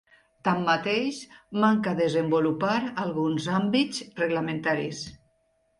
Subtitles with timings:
[0.47, 1.19] Tanmateix,
[1.65, 5.09] manca desenvolupar alguns àmbits reglamentaris.